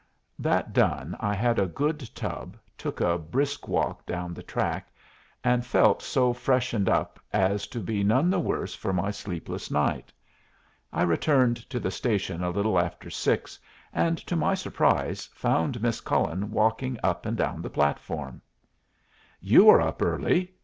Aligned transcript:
That 0.39 0.73
done 0.73 1.15
I 1.19 1.35
had 1.35 1.59
a 1.59 1.67
good 1.67 1.99
tub, 2.15 2.57
took 2.75 3.01
a 3.01 3.19
brisk 3.19 3.67
walk 3.67 4.03
down 4.07 4.33
the 4.33 4.41
track, 4.41 4.91
and 5.43 5.63
felt 5.63 6.01
so 6.01 6.33
freshened 6.33 6.89
up 6.89 7.19
as 7.31 7.67
to 7.67 7.79
be 7.79 8.03
none 8.03 8.31
the 8.31 8.39
worse 8.39 8.73
for 8.73 8.93
my 8.93 9.11
sleepless 9.11 9.69
night. 9.69 10.11
I 10.91 11.03
returned 11.03 11.69
to 11.69 11.79
the 11.79 11.91
station 11.91 12.41
a 12.43 12.49
little 12.49 12.79
after 12.79 13.11
six, 13.11 13.59
and, 13.93 14.17
to 14.25 14.35
my 14.35 14.55
surprise, 14.55 15.27
found 15.35 15.83
Miss 15.83 16.01
Cullen 16.01 16.49
walking 16.49 16.97
up 17.03 17.27
and 17.27 17.37
down 17.37 17.61
the 17.61 17.69
platform. 17.69 18.41
"You 19.39 19.69
are 19.69 19.81
up 19.81 20.01
early!" 20.01 20.55